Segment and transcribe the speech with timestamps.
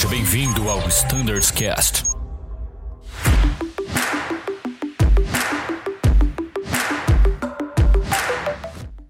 [0.00, 2.04] Seja bem-vindo ao Standards Cast.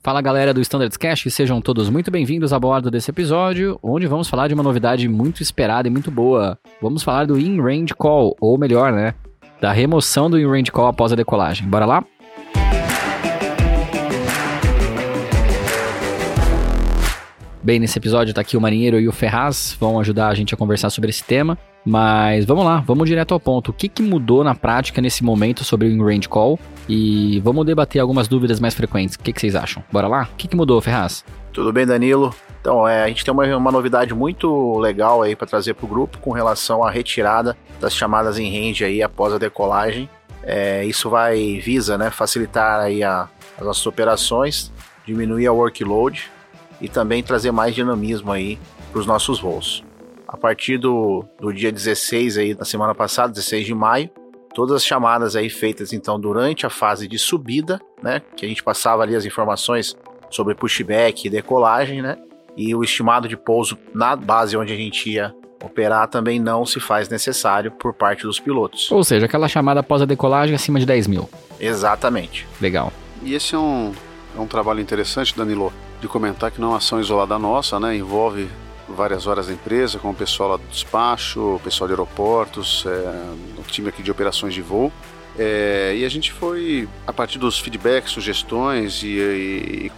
[0.02, 4.28] Fala galera do Standards Cast, sejam todos muito bem-vindos a bordo desse episódio, onde vamos
[4.28, 6.58] falar de uma novidade muito esperada e muito boa.
[6.82, 9.14] Vamos falar do In-Range Call, ou melhor, né,
[9.60, 11.68] da remoção do In-Range Call após a decolagem.
[11.68, 12.04] Bora lá?
[17.62, 20.56] Bem, nesse episódio tá aqui o Marinheiro e o Ferraz, vão ajudar a gente a
[20.56, 21.58] conversar sobre esse tema.
[21.84, 23.70] Mas vamos lá, vamos direto ao ponto.
[23.70, 26.58] O que, que mudou na prática nesse momento sobre o in-range call?
[26.88, 29.14] E vamos debater algumas dúvidas mais frequentes.
[29.14, 29.84] O que, que vocês acham?
[29.92, 30.28] Bora lá?
[30.32, 31.22] O que, que mudou, Ferraz?
[31.52, 32.34] Tudo bem, Danilo?
[32.62, 35.88] Então, é, a gente tem uma, uma novidade muito legal aí para trazer para o
[35.88, 40.08] grupo com relação à retirada das chamadas em range aí após a decolagem.
[40.42, 44.72] É, isso vai visa, né, facilitar aí a, as nossas operações,
[45.06, 46.30] diminuir a workload
[46.80, 48.58] e também trazer mais dinamismo aí
[48.90, 49.84] para os nossos voos.
[50.26, 54.10] A partir do, do dia 16 aí da semana passada, 16 de maio,
[54.54, 58.62] todas as chamadas aí feitas então durante a fase de subida, né, que a gente
[58.62, 59.96] passava ali as informações
[60.30, 62.16] sobre pushback e decolagem, né,
[62.56, 66.80] e o estimado de pouso na base onde a gente ia operar também não se
[66.80, 68.90] faz necessário por parte dos pilotos.
[68.90, 71.28] Ou seja, aquela chamada após a decolagem acima de 10 mil.
[71.58, 72.46] Exatamente.
[72.60, 72.92] Legal.
[73.22, 73.92] E esse é um,
[74.36, 77.96] é um trabalho interessante, Danilo, de comentar que não é uma ação isolada nossa, né?
[77.96, 78.48] Envolve
[78.88, 83.58] várias horas da empresa, com o pessoal lá do despacho, o pessoal de aeroportos, é,
[83.58, 84.92] o time aqui de operações de voo.
[85.38, 89.92] É, e a gente foi, a partir dos feedbacks, sugestões e, e, e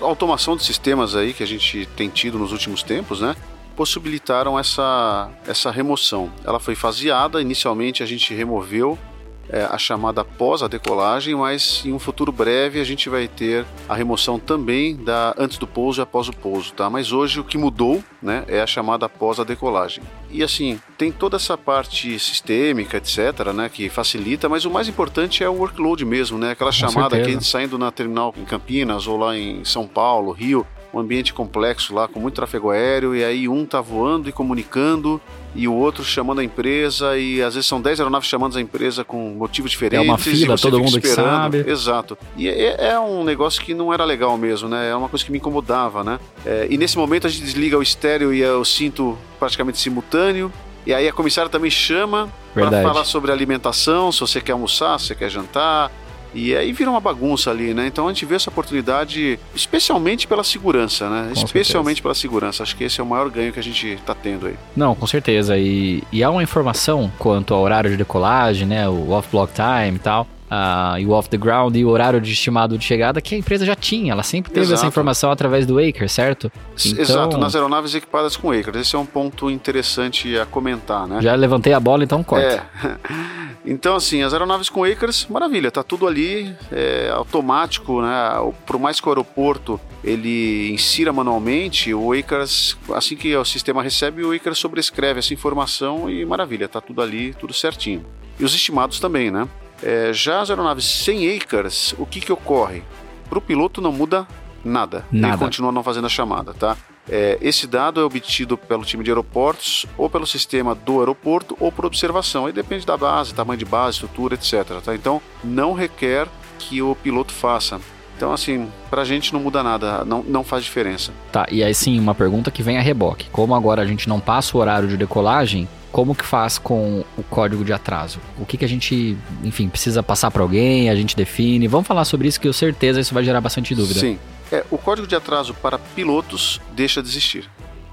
[0.00, 3.34] automação de sistemas aí que a gente tem tido nos últimos tempos, né?
[3.74, 6.30] Possibilitaram essa, essa remoção.
[6.44, 8.98] Ela foi faseada, inicialmente a gente removeu
[9.48, 13.64] é, a chamada pós a decolagem, mas em um futuro breve a gente vai ter
[13.88, 16.88] a remoção também da antes do pouso e após o pouso, tá?
[16.88, 20.02] Mas hoje o que mudou, né, é a chamada pós a decolagem.
[20.30, 25.44] E assim, tem toda essa parte sistêmica, etc, né, que facilita, mas o mais importante
[25.44, 26.52] é o workload mesmo, né?
[26.52, 27.24] Aquela Com chamada certeza.
[27.24, 30.98] que a gente saindo na terminal em Campinas ou lá em São Paulo, Rio, um
[30.98, 35.20] ambiente complexo lá com muito tráfego aéreo e aí um tá voando e comunicando
[35.54, 39.04] e o outro chamando a empresa e às vezes são 10 aeronaves chamando a empresa
[39.04, 40.06] com motivos diferentes.
[40.08, 41.14] uma fila, todo mundo esperando.
[41.14, 41.70] sabe.
[41.70, 42.18] Exato.
[42.36, 44.90] E é, é um negócio que não era legal mesmo, né?
[44.90, 46.18] É uma coisa que me incomodava, né?
[46.44, 50.52] É, e nesse momento a gente desliga o estéreo e o cinto praticamente simultâneo.
[50.84, 55.06] E aí a comissária também chama para falar sobre alimentação, se você quer almoçar, se
[55.08, 55.92] você quer jantar.
[56.34, 57.86] E aí vira uma bagunça ali, né?
[57.86, 61.32] Então a gente vê essa oportunidade, especialmente pela segurança, né?
[61.34, 62.62] Com especialmente pela segurança.
[62.62, 64.54] Acho que esse é o maior ganho que a gente tá tendo aí.
[64.76, 65.58] Não, com certeza.
[65.58, 68.88] E, e há uma informação quanto ao horário de decolagem, né?
[68.88, 70.26] O off-block time e tal.
[70.54, 73.38] Ah, e o off the ground e o horário de estimado de chegada que a
[73.38, 74.12] empresa já tinha.
[74.12, 74.88] Ela sempre teve essa Exato.
[74.88, 76.52] informação através do Acre, certo?
[76.84, 78.82] Então- Exato, nas aeronaves equipadas com Acres.
[78.82, 81.22] Esse é um ponto interessante a comentar, né?
[81.22, 82.66] Já levantei a bola, então corta.
[82.84, 83.42] É.
[83.64, 88.36] Então, assim, as aeronaves com Acres, maravilha, tá tudo ali, é automático, né?
[88.40, 93.80] O- Por mais que o aeroporto ele insira manualmente, o Acres, assim que o sistema
[93.80, 98.04] recebe, o Acres sobrescreve essa informação e maravilha, tá tudo ali, tudo certinho.
[98.40, 99.46] E os estimados também, né?
[99.82, 102.82] É, já as aeronaves sem Acres, o que que ocorre?
[103.28, 104.26] Para o piloto não muda
[104.64, 105.04] nada.
[105.10, 105.34] Nada.
[105.34, 106.76] Ele continua não fazendo a chamada, tá?
[107.08, 111.72] É, esse dado é obtido pelo time de aeroportos, ou pelo sistema do aeroporto, ou
[111.72, 112.46] por observação.
[112.46, 114.80] Aí depende da base, tamanho de base, estrutura, etc.
[114.84, 114.94] Tá?
[114.94, 116.28] Então, não requer
[116.58, 117.80] que o piloto faça.
[118.16, 121.12] Então, assim, pra gente não muda nada, não, não faz diferença.
[121.32, 123.28] Tá, e aí sim, uma pergunta que vem a reboque.
[123.32, 127.22] Como agora a gente não passa o horário de decolagem, como que faz com o
[127.22, 128.18] código de atraso?
[128.38, 131.68] O que que a gente, enfim, precisa passar para alguém, a gente define?
[131.68, 134.00] Vamos falar sobre isso que eu certeza isso vai gerar bastante dúvida.
[134.00, 134.18] Sim.
[134.50, 137.48] É, o código de atraso para pilotos deixa de existir.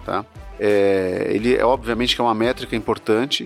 [0.06, 0.26] Tá?
[0.58, 3.46] É, ele é obviamente que é uma métrica importante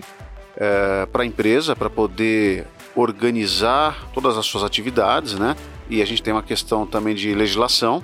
[0.56, 5.56] é, para a empresa para poder organizar todas as suas atividades, né?
[5.90, 8.02] E a gente tem uma questão também de legislação,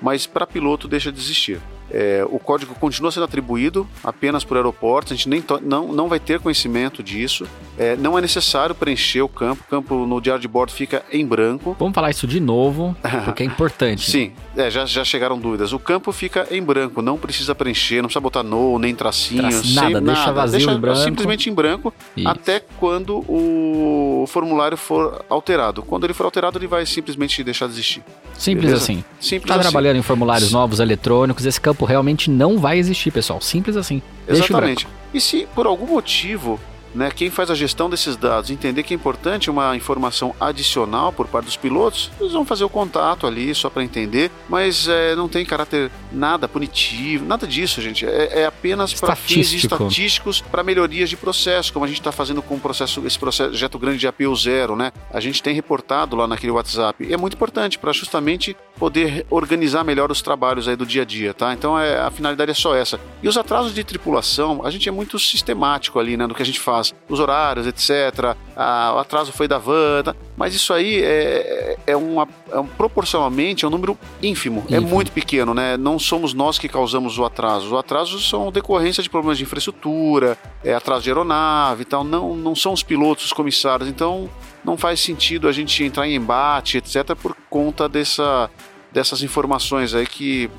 [0.00, 1.60] mas para piloto deixa de existir.
[1.90, 6.20] É, o código continua sendo atribuído apenas por aeroportos, a gente nem não, não vai
[6.20, 7.46] ter conhecimento disso.
[7.80, 11.24] É, não é necessário preencher o campo, o campo no diário de bordo fica em
[11.24, 11.74] branco.
[11.78, 12.94] Vamos falar isso de novo,
[13.24, 14.10] porque é importante.
[14.10, 15.72] Sim, é, já, já chegaram dúvidas.
[15.72, 19.54] O campo fica em branco, não precisa preencher, não precisa botar no, nem tracinhos.
[19.62, 20.98] Traço- nada, sem deixa vazio deixa em branco.
[20.98, 22.28] simplesmente em branco, Isso.
[22.28, 25.82] até quando o formulário for alterado.
[25.82, 28.02] Quando ele for alterado, ele vai simplesmente deixar de existir.
[28.36, 28.82] Simples Beleza?
[28.84, 29.02] assim.
[29.18, 29.62] Simples Tá assim.
[29.62, 33.40] trabalhando em formulários novos, eletrônicos, esse campo realmente não vai existir, pessoal.
[33.40, 34.02] Simples assim.
[34.26, 34.86] Deixa Exatamente.
[35.14, 36.60] E se por algum motivo
[36.94, 41.26] né, quem faz a gestão desses dados entender que é importante uma informação adicional por
[41.26, 45.28] parte dos pilotos, eles vão fazer o contato ali só para entender, mas é, não
[45.28, 48.06] tem caráter nada punitivo, nada disso, gente.
[48.06, 52.42] É, é apenas para fins estatísticos, para melhorias de processo, como a gente está fazendo
[52.42, 54.92] com o processo, esse projeto grande de APU zero, né?
[55.12, 57.04] A gente tem reportado lá naquele WhatsApp.
[57.04, 61.04] E é muito importante para justamente poder organizar melhor os trabalhos aí do dia a
[61.04, 61.52] dia, tá?
[61.52, 62.98] Então é, a finalidade é só essa.
[63.22, 66.46] E os atrasos de tripulação, a gente é muito sistemático ali, né, no que a
[66.46, 68.36] gente faz, os horários, etc.
[68.56, 70.14] Ah, o atraso foi da van, tá?
[70.36, 74.76] mas isso aí é, é, uma, é um, proporcionalmente é um número ínfimo, é ínfimo,
[74.76, 75.76] é muito pequeno, né?
[75.76, 77.66] Não somos nós que causamos o atraso.
[77.66, 82.04] Os atrasos são decorrência de problemas de infraestrutura, é atraso de aeronave e tal.
[82.04, 83.88] Não, não são os pilotos, os comissários.
[83.88, 84.28] Então
[84.64, 88.50] não faz sentido a gente entrar em embate, etc., por conta dessa,
[88.92, 90.50] dessas informações aí que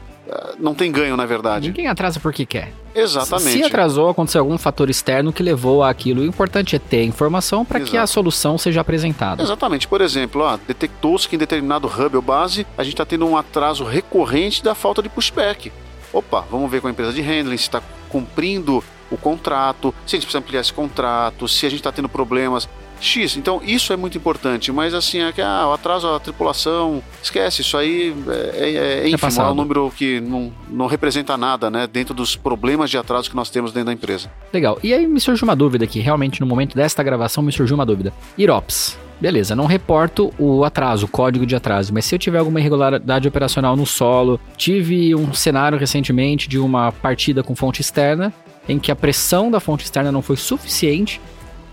[0.60, 1.68] não tem ganho, na verdade.
[1.68, 2.74] Ninguém atrasa porque quer.
[2.94, 3.52] Exatamente.
[3.52, 6.22] Se atrasou, aconteceu algum fator externo que levou àquilo.
[6.22, 9.42] O importante é ter informação para que a solução seja apresentada.
[9.42, 9.88] Exatamente.
[9.88, 13.84] Por exemplo, detectou-se que em determinado hub ou base a gente está tendo um atraso
[13.84, 15.72] recorrente da falta de pushback.
[16.14, 20.18] Opa, vamos ver com a empresa de handling se está cumprindo o contrato, se a
[20.18, 22.68] gente precisa ampliar esse contrato, se a gente está tendo problemas
[23.02, 23.36] X.
[23.36, 27.62] Então isso é muito importante, mas assim, é que ah, o atraso da tripulação, esquece,
[27.62, 31.36] isso aí é, é, é, é ínfimo, é, é um número que não, não representa
[31.36, 34.32] nada, né, dentro dos problemas de atraso que nós temos dentro da empresa.
[34.54, 34.80] Legal.
[34.84, 37.86] E aí me surgiu uma dúvida aqui, realmente no momento desta gravação me surgiu uma
[37.86, 38.14] dúvida.
[38.38, 42.60] IROPS, beleza, não reporto o atraso, o código de atraso, mas se eu tiver alguma
[42.60, 48.34] irregularidade operacional no solo, tive um cenário recentemente de uma partida com fonte externa,
[48.68, 51.20] em que a pressão da fonte externa não foi suficiente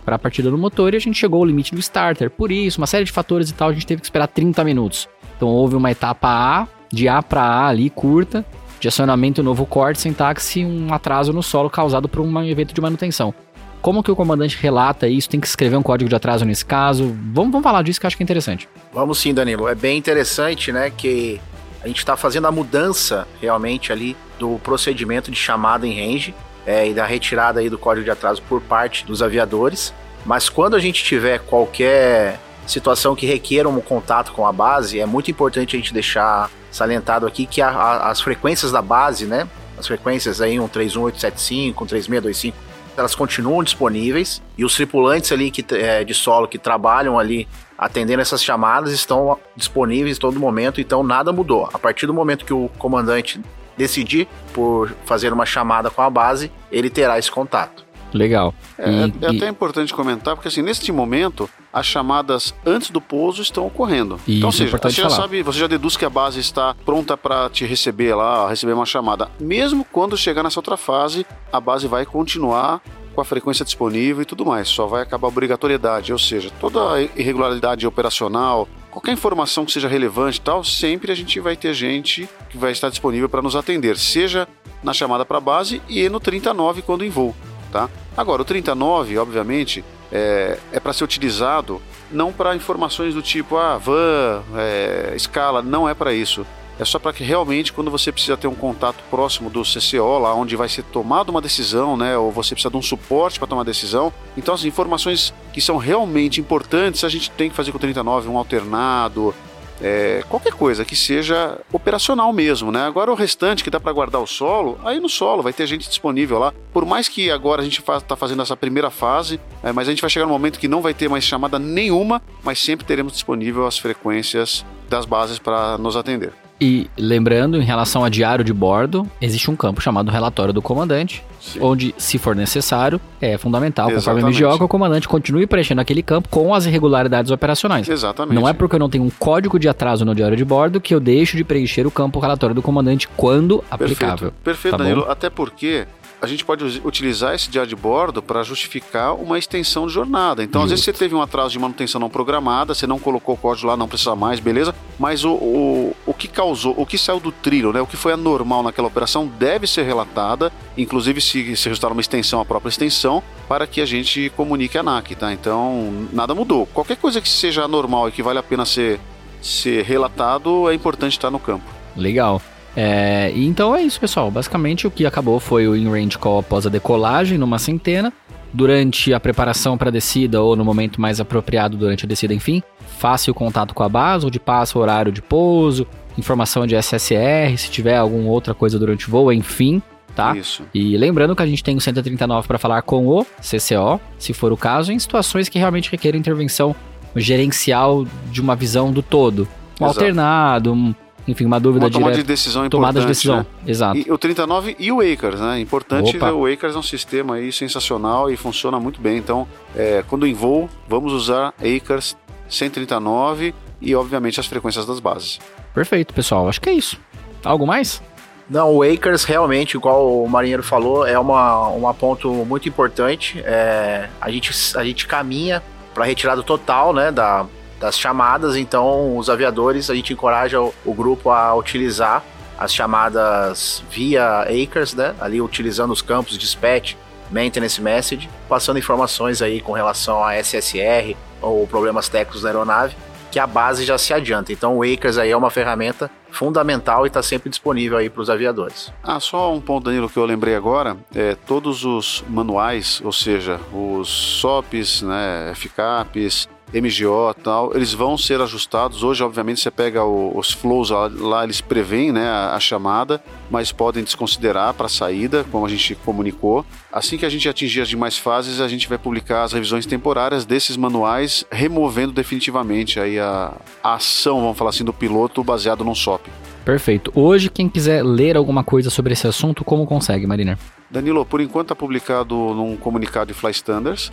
[0.09, 2.31] para a partida do motor e a gente chegou ao limite do starter.
[2.31, 5.07] Por isso, uma série de fatores e tal, a gente teve que esperar 30 minutos.
[5.37, 8.43] Então houve uma etapa A, de A para A ali, curta,
[8.81, 13.35] de acionamento novo corte, sintaxe um atraso no solo causado por um evento de manutenção.
[13.83, 15.29] Como que o comandante relata isso?
[15.29, 17.15] Tem que escrever um código de atraso nesse caso?
[17.35, 18.67] Vamos, vamos falar disso que eu acho que é interessante.
[18.95, 19.69] Vamos sim, Danilo.
[19.69, 21.39] É bem interessante, né, que
[21.83, 26.35] a gente está fazendo a mudança realmente ali do procedimento de chamada em range
[26.69, 29.95] é, e da retirada aí do código de atraso por parte dos aviadores.
[30.27, 35.07] Mas quando a gente tiver qualquer situação que requer um contato com a base, é
[35.07, 39.49] muito importante a gente deixar salientado aqui que a, a, as frequências da base, né?
[39.79, 42.59] As frequências aí 131875, 13625,
[42.99, 47.49] elas continuam disponíveis e os tripulantes ali que, é, de solo que trabalham ali
[47.79, 51.71] atendendo essas chamadas estão disponíveis todo momento, então nada mudou.
[51.73, 53.41] A partir do momento que o comandante
[53.79, 57.89] decidir por fazer uma chamada com a base, ele terá esse contato.
[58.13, 58.55] Legal.
[58.79, 63.43] É, e, é, até importante comentar, porque assim, neste momento, as chamadas antes do pouso
[63.43, 64.17] estão ocorrendo.
[64.27, 67.17] Isso, então, ou seja, você já sabe, você já deduz que a base está pronta
[67.17, 69.31] para te receber lá, receber uma chamada.
[69.39, 72.81] Mesmo quando chegar nessa outra fase, a base vai continuar
[73.15, 74.69] com a frequência disponível e tudo mais.
[74.69, 79.89] Só vai acabar a obrigatoriedade, ou seja, toda a irregularidade operacional, qualquer informação que seja
[79.89, 83.55] relevante e tal, sempre a gente vai ter gente que vai estar disponível para nos
[83.55, 84.49] atender, seja
[84.83, 87.35] na chamada para base e no 39 quando em voo,
[87.71, 87.89] tá?
[88.17, 91.81] Agora, o 39, obviamente, é, é para ser utilizado
[92.11, 96.47] não para informações do tipo, ah, van, é, escala, não é para isso
[96.79, 100.33] é só para que realmente, quando você precisa ter um contato próximo do CCO, lá
[100.35, 103.65] onde vai ser tomada uma decisão, né, ou você precisa de um suporte para tomar
[103.65, 107.81] decisão, então as informações que são realmente importantes, a gente tem que fazer com o
[107.81, 109.35] 39 um alternado,
[109.81, 112.87] é, qualquer coisa que seja operacional mesmo, né?
[112.87, 115.89] Agora o restante que dá para guardar o solo, aí no solo vai ter gente
[115.89, 116.53] disponível lá.
[116.73, 120.01] Por mais que agora a gente está fazendo essa primeira fase, é, mas a gente
[120.01, 123.67] vai chegar no momento que não vai ter mais chamada nenhuma, mas sempre teremos disponível
[123.67, 126.33] as frequências das bases para nos atender.
[126.61, 131.25] E lembrando, em relação a diário de bordo, existe um campo chamado relatório do comandante,
[131.41, 131.61] Sim.
[131.63, 134.25] onde, se for necessário, é fundamental, Exatamente.
[134.25, 137.89] conforme a MGO, que o comandante continue preenchendo aquele campo com as irregularidades operacionais.
[137.89, 138.35] Exatamente.
[138.35, 140.93] Não é porque eu não tenho um código de atraso no diário de bordo que
[140.93, 144.33] eu deixo de preencher o campo relatório do comandante quando aplicável.
[144.33, 145.07] Perfeito, Perfeito tá Danilo.
[145.09, 145.87] Até porque
[146.21, 150.43] a gente pode utilizar esse diário de bordo para justificar uma extensão de jornada.
[150.43, 150.75] Então, Justo.
[150.75, 153.69] às vezes você teve um atraso de manutenção não programada, você não colocou o código
[153.69, 154.75] lá, não precisa mais, beleza?
[154.99, 157.81] Mas o, o, o que causou, o que saiu do trilho, né?
[157.81, 162.41] O que foi anormal naquela operação deve ser relatada, inclusive se, se resultar uma extensão,
[162.41, 165.33] a própria extensão, para que a gente comunique a ANAC, tá?
[165.33, 166.67] Então, nada mudou.
[166.67, 169.01] Qualquer coisa que seja anormal e que vale a pena ser,
[169.41, 171.65] ser relatado, é importante estar no campo.
[171.97, 172.43] Legal.
[172.81, 174.31] É, então é isso, pessoal.
[174.31, 178.13] Basicamente o que acabou foi o in-range call após a decolagem numa centena.
[178.55, 182.63] Durante a preparação para a descida ou no momento mais apropriado durante a descida, enfim,
[182.97, 187.59] faça o contato com a base, onde passa o horário de pouso, informação de SSR,
[187.59, 189.83] se tiver alguma outra coisa durante o voo, enfim.
[190.15, 190.37] tá?
[190.37, 190.63] Isso.
[190.73, 194.53] E lembrando que a gente tem o 139 para falar com o CCO, se for
[194.53, 196.75] o caso, em situações que realmente requerem intervenção
[197.15, 199.49] gerencial de uma visão do todo.
[199.81, 200.01] Um Exato.
[200.01, 200.95] alternado, um,
[201.29, 202.27] enfim, uma dúvida Uma tomada direta.
[202.27, 202.81] de decisão importante.
[202.81, 203.47] Tomada de decisão, né?
[203.67, 203.99] exato.
[203.99, 205.61] E o 39 e o Acres, né?
[205.61, 206.33] Importante, Opa.
[206.33, 209.19] o Acres é um sistema aí sensacional e funciona muito bem.
[209.19, 212.17] Então, é, quando em voo, vamos usar Acres
[212.49, 215.39] 139 e, obviamente, as frequências das bases.
[215.75, 216.49] Perfeito, pessoal.
[216.49, 216.99] Acho que é isso.
[217.45, 218.03] Algo mais?
[218.49, 223.39] Não, o Acres realmente, igual o marinheiro falou, é uma, uma ponto muito importante.
[223.45, 227.45] É, a, gente, a gente caminha para retirada total né, da,
[227.79, 232.25] das chamadas, então os aviadores, a gente encoraja o, o grupo a utilizar
[232.59, 236.95] as chamadas via Acres, né, ali utilizando os campos dispatch,
[237.31, 242.97] maintenance message, passando informações aí com relação a SSR ou problemas técnicos da aeronave,
[243.31, 244.53] que a base já se adianta.
[244.53, 248.31] Então o Acres aí é uma ferramenta fundamental e está sempre disponível aí para os
[248.31, 248.93] aviadores.
[249.03, 250.97] Ah, só um ponto, Danilo, que eu lembrei agora.
[251.15, 254.09] É, todos os manuais, ou seja, os
[254.41, 259.03] SOPs, né, FCAPs, MGO e tal, eles vão ser ajustados.
[259.03, 263.23] Hoje, obviamente, você pega o- os flows lá, lá, eles preveem né, a, a chamada,
[263.51, 266.65] mas podem desconsiderar para a saída, como a gente comunicou.
[266.93, 270.45] Assim que a gente atingir as demais fases, a gente vai publicar as revisões temporárias
[270.45, 275.95] desses manuais, removendo definitivamente aí a, a ação, vamos falar assim, do piloto baseado num
[275.95, 276.27] SOP.
[276.65, 277.11] Perfeito.
[277.15, 280.59] Hoje, quem quiser ler alguma coisa sobre esse assunto, como consegue, Mariner?
[280.91, 284.13] Danilo, por enquanto está publicado num comunicado de Fly Standards.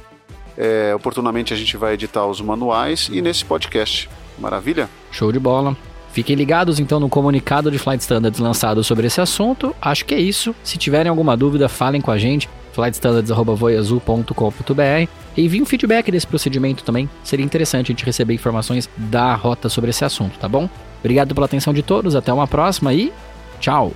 [0.58, 4.10] É, oportunamente a gente vai editar os manuais e nesse podcast.
[4.38, 4.90] Maravilha?
[5.12, 5.76] Show de bola.
[6.12, 9.76] Fiquem ligados então no comunicado de Flight Standards lançado sobre esse assunto.
[9.82, 10.56] Acho que é isso.
[10.64, 12.50] Se tiverem alguma dúvida, falem com a gente.
[12.72, 17.10] flightstandards.voiazul.com.br e enviem um feedback desse procedimento também.
[17.22, 20.70] Seria interessante a gente receber informações da rota sobre esse assunto, tá bom?
[21.00, 23.12] Obrigado pela atenção de todos, até uma próxima e
[23.60, 23.92] tchau!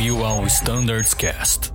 [0.00, 1.69] Ouviu ao Standards Cast.